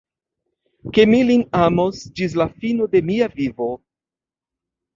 [0.95, 3.71] Ke mi lin amos ĝis la fino de mia vivo.